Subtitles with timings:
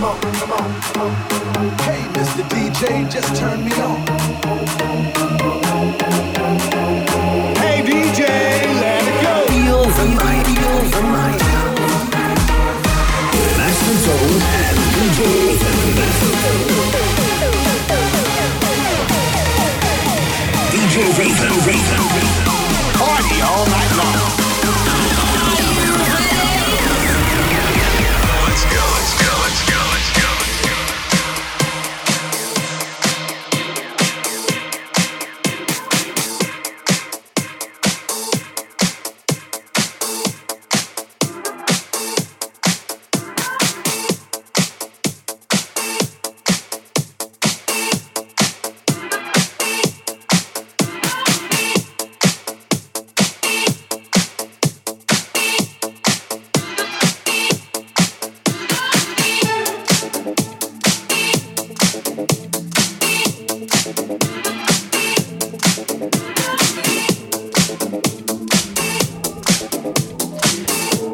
[0.00, 0.64] come on, come on,
[1.00, 1.12] on.
[1.84, 2.42] Hey, Mr.
[2.48, 3.98] DJ, just turn me on.
[7.60, 8.20] Hey, DJ,
[8.80, 9.34] let it go.
[9.52, 11.42] Feel the night, feel the night.
[13.58, 15.18] Master Zone and DJ
[20.72, 22.04] DJ Raven, Raven.
[22.96, 24.39] Party all night long.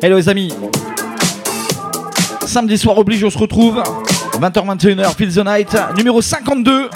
[0.06, 0.52] Hello les amis.
[2.46, 3.82] Samedi soir oblige, on se retrouve.
[4.40, 6.88] 20h-21h, Feel the Night, numéro 52.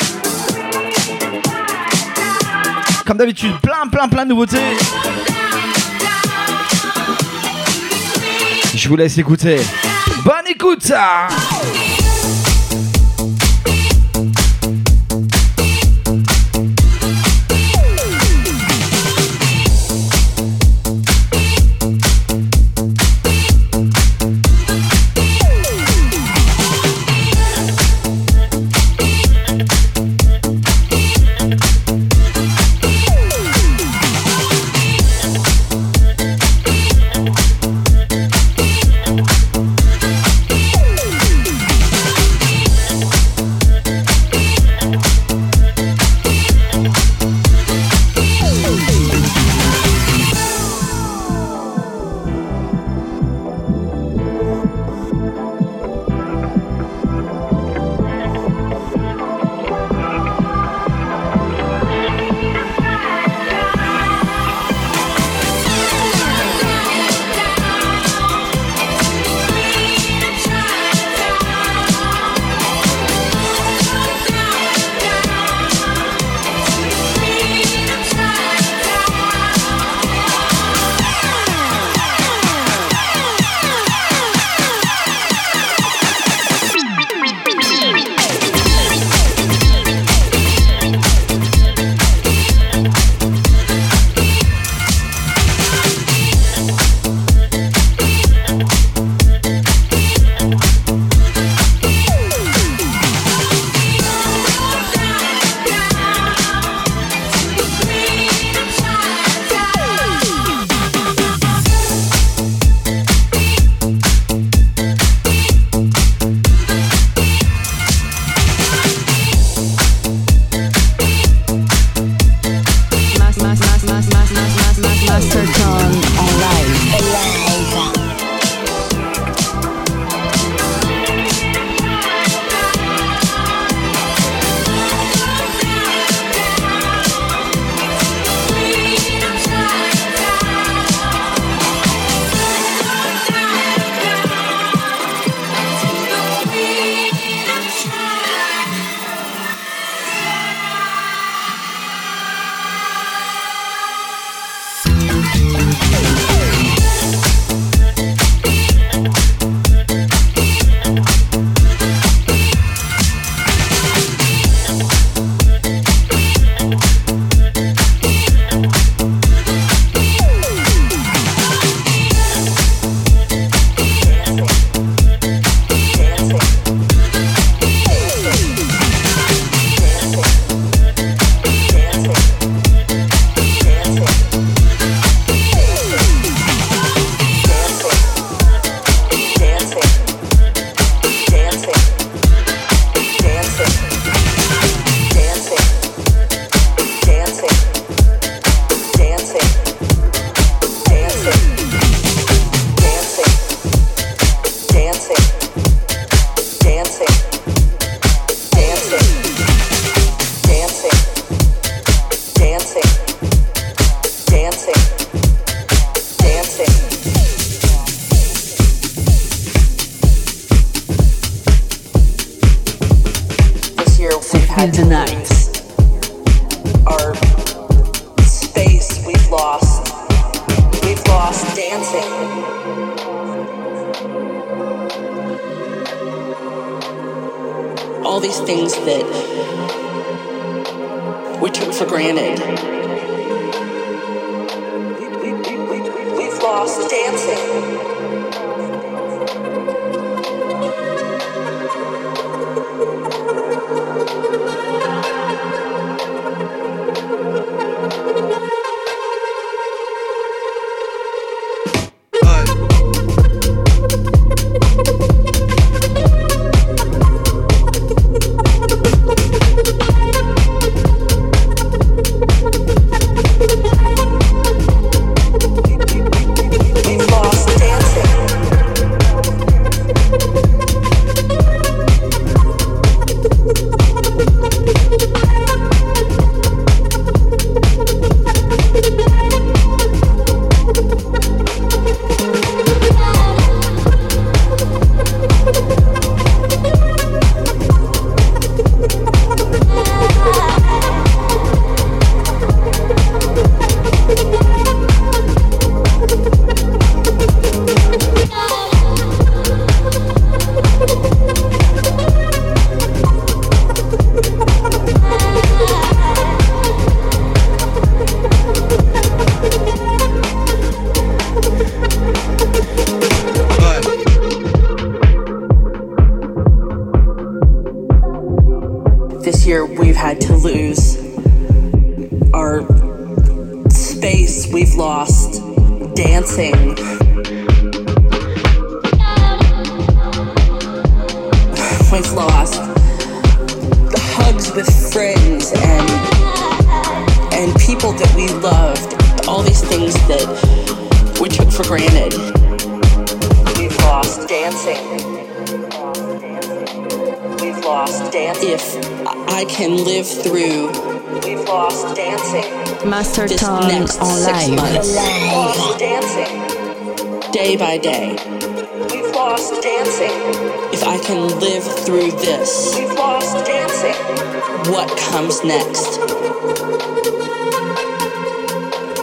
[3.04, 4.58] Comme d'habitude, plein, plein, plein de nouveautés.
[8.76, 9.56] Je vous laisse écouter.
[10.24, 10.92] Bonne écoute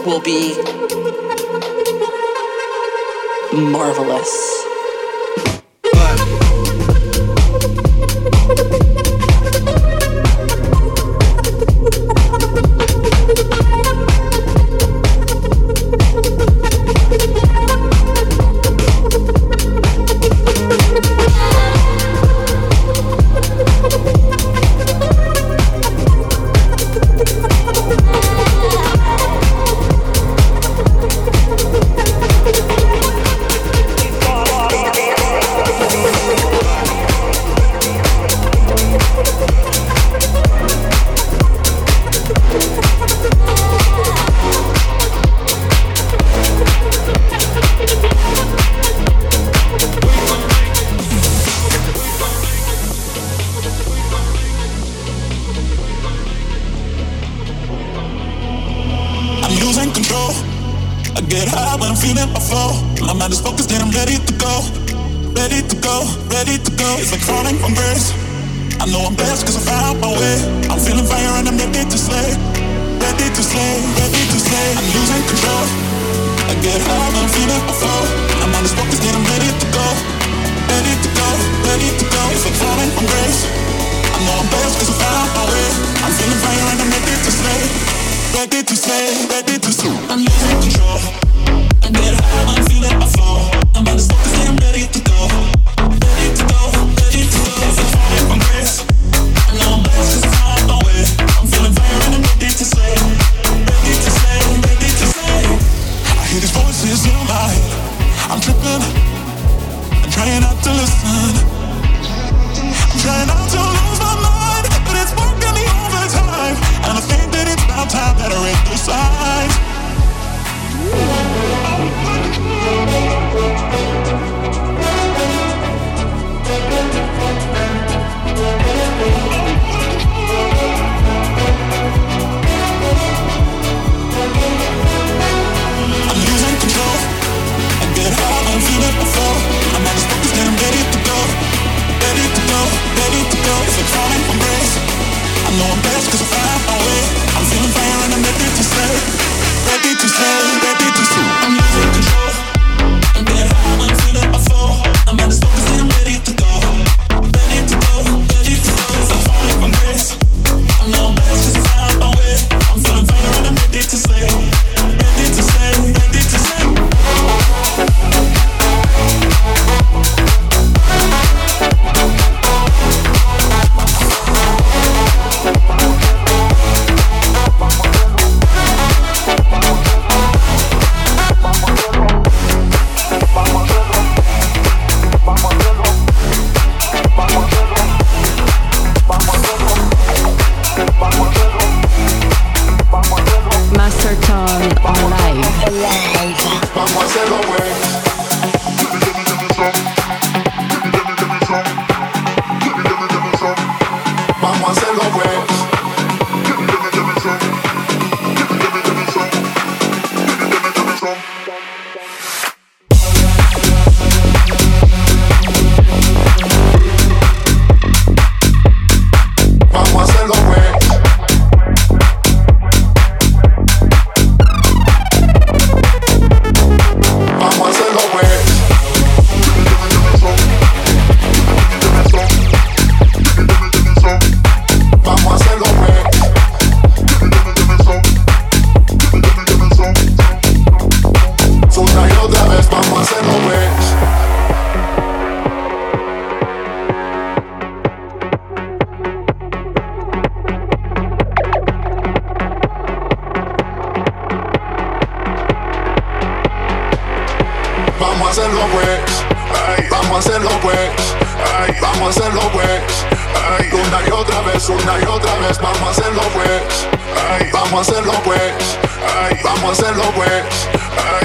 [0.08, 0.56] will be
[3.52, 4.57] marvelous.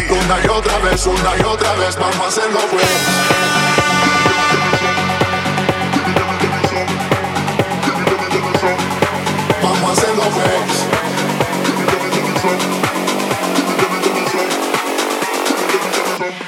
[0.10, 2.86] Una y otra vez, una y otra vez, vamos a hacerlo pues.
[9.62, 10.24] Vamos a hacerlo.
[10.24, 10.84] Pues.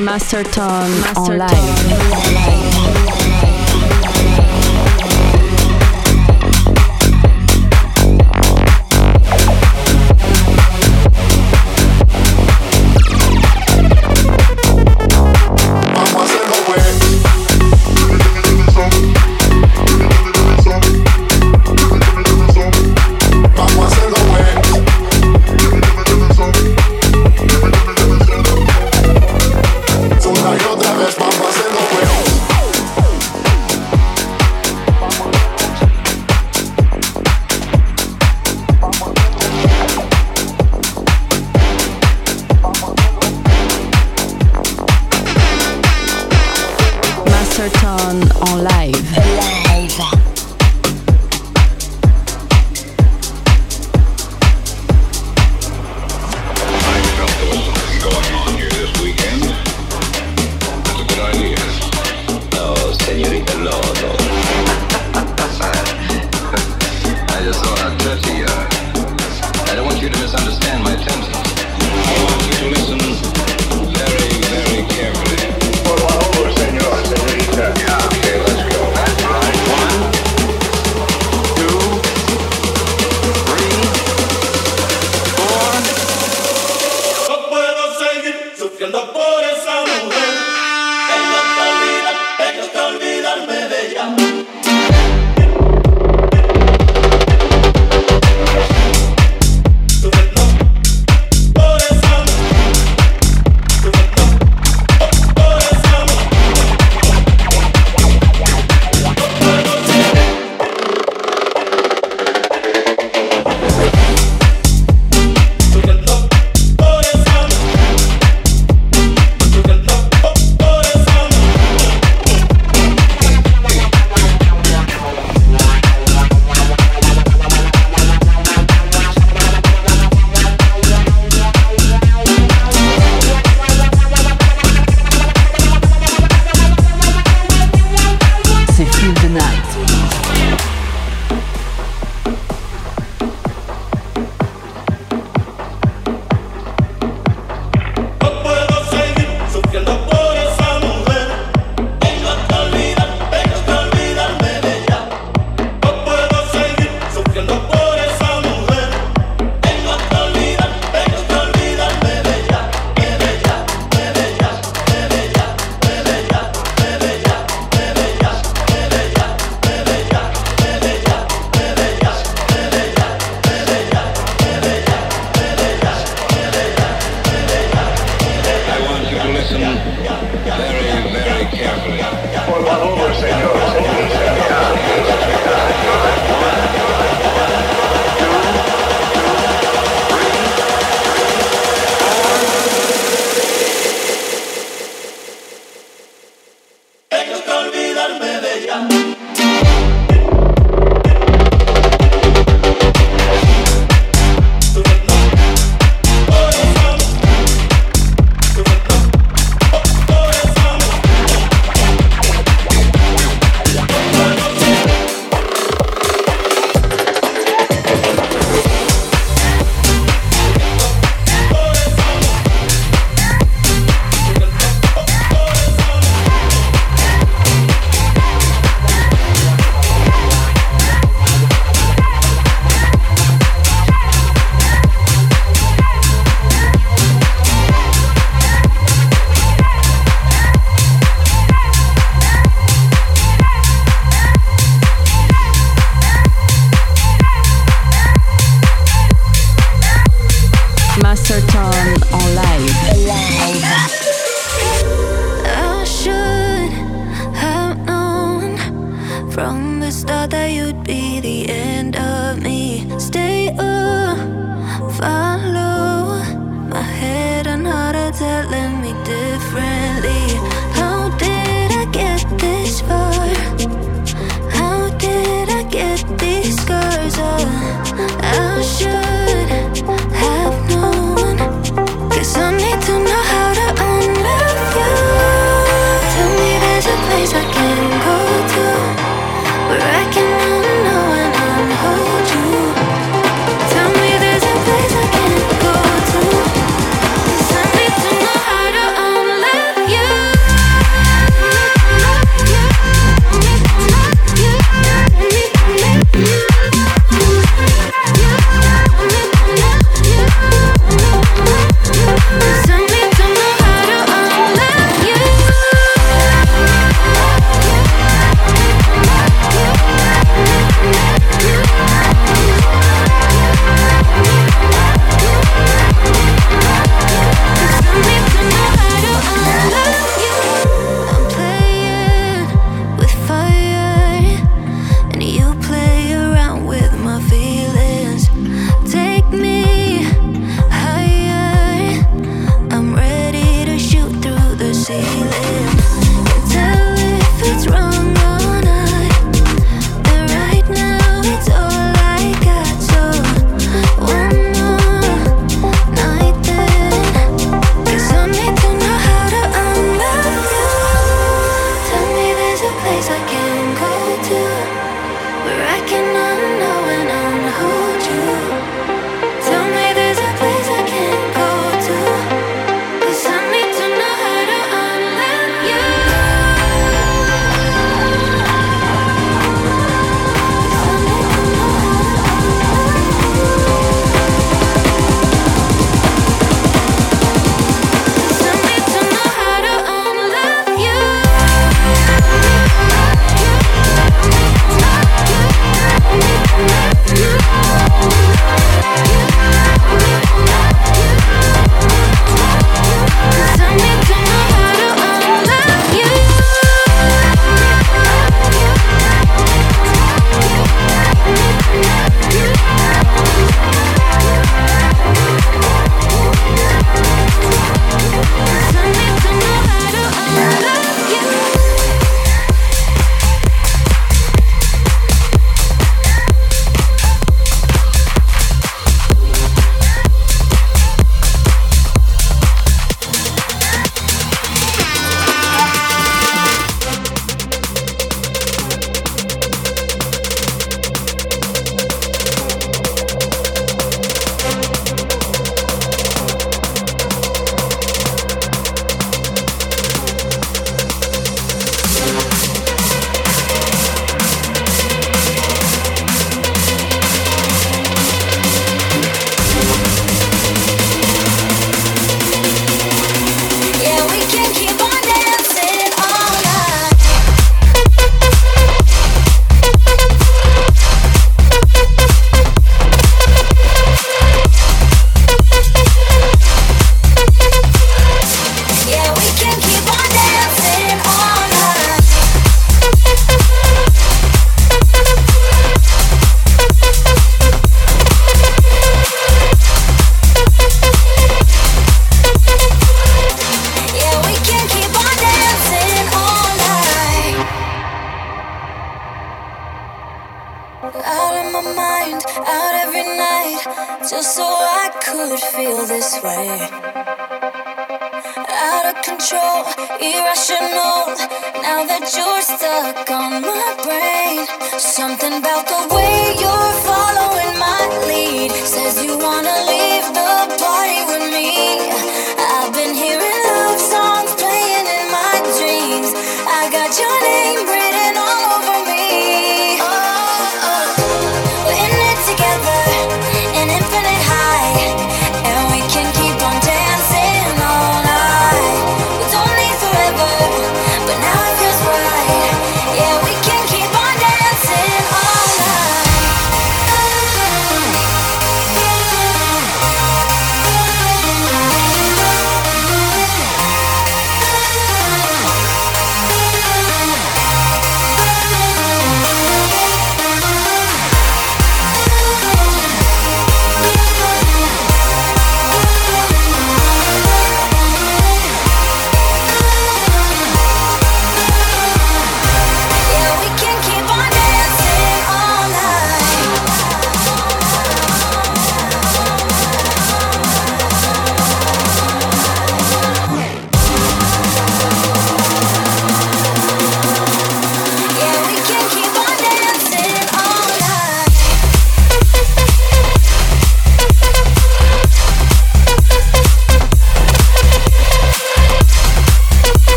[0.00, 1.74] Master Tone Master Online.
[2.14, 3.27] Online.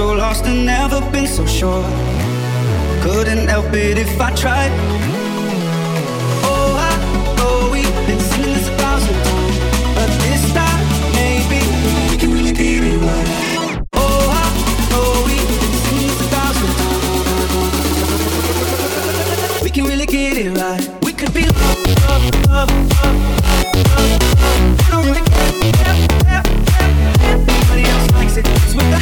[0.00, 1.84] so lost and never been so sure.
[3.02, 4.72] Couldn't help it if I tried.
[6.48, 9.56] Oh, we've been a thousand times,
[9.96, 10.84] but this time
[11.20, 11.60] maybe
[12.10, 12.96] we can really.
[13.92, 15.52] Oh, we've
[15.84, 17.62] been a thousand times.
[19.62, 20.84] We can really get it right.
[21.04, 23.20] We could be love, love, love, love,
[23.92, 24.12] love.
[24.88, 25.12] Don't
[26.24, 26.44] care.
[27.32, 28.46] Everybody else likes it.
[28.48, 29.00] It's with the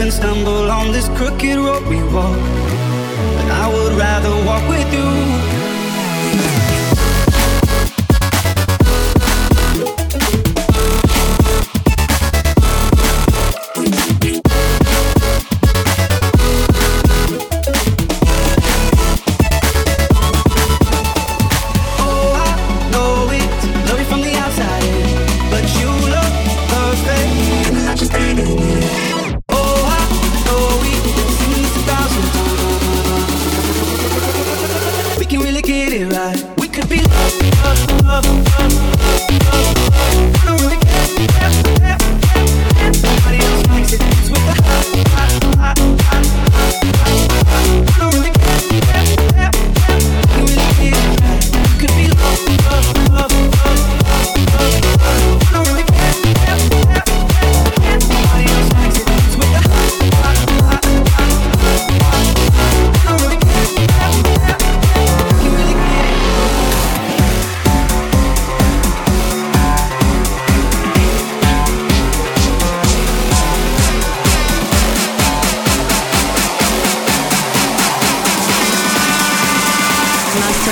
[0.00, 2.38] and stumble on this crooked road we walk.
[3.36, 5.53] But I would rather walk with you.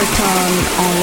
[0.07, 1.03] Tone en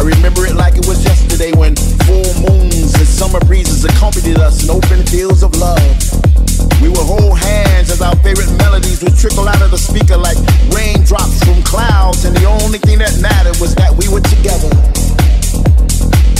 [0.00, 1.76] I remember it like it was yesterday when
[2.08, 5.76] full moons and summer breezes accompanied us in open fields of love.
[6.80, 10.40] We would hold hands as our favorite melodies would trickle out of the speaker like
[10.72, 14.72] raindrops from clouds, and the only thing that mattered was that we were together.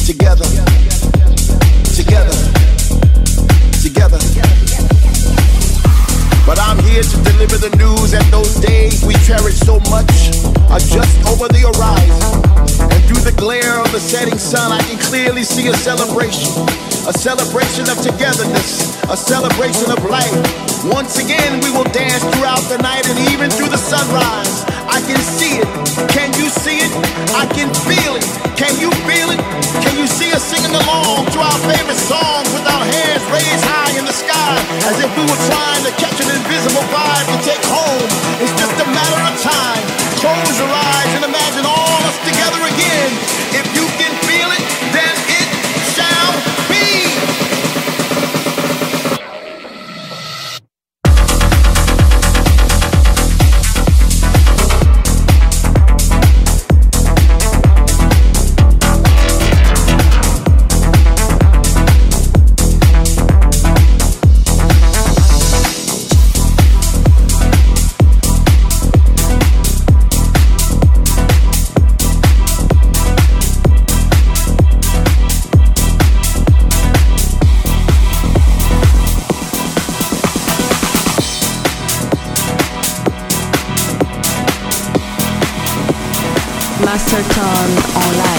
[0.08, 0.48] Together.
[1.92, 2.32] Together.
[3.84, 4.20] Together.
[6.48, 10.08] But I'm here to deliver the news that those days we cherish so much
[10.72, 12.59] are just over the horizon.
[13.20, 16.48] Through the glare of the setting sun, I can clearly see a celebration.
[17.06, 20.32] A celebration of togetherness, a celebration of life.
[20.86, 24.69] Once again, we will dance throughout the night and even through the sunrise.
[24.90, 25.70] I can see it.
[26.10, 26.90] Can you see it?
[27.30, 28.26] I can feel it.
[28.58, 29.38] Can you feel it?
[29.86, 33.94] Can you see us singing along to our favorite songs with our hands raised high
[33.94, 34.58] in the sky
[34.90, 38.10] as if we were trying to catch an invisible vibe to take home?
[38.42, 39.84] It's just a matter of time.
[40.18, 43.10] Close your eyes and imagine all of us together again.
[43.54, 43.69] If
[87.10, 88.29] Masterton en live.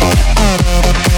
[0.00, 1.09] Música